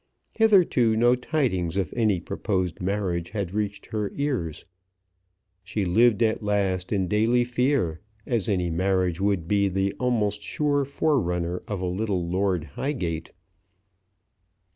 [0.33, 4.65] Hitherto no tidings of any proposed marriage had reached her ears.
[5.63, 10.85] She lived at last in daily fear, as any marriage would be the almost sure
[10.85, 13.31] forerunner of a little Lord Highgate.